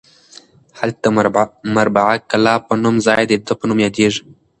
هلته 0.79 0.99
د 1.09 1.09
مربعة 1.75 2.15
کلاب 2.31 2.61
په 2.69 2.75
نوم 2.83 2.95
ځای 3.07 3.21
د 3.27 3.31
ده 3.47 3.53
په 3.59 3.65
نوم 3.69 3.79
یادیږي. 3.85 4.21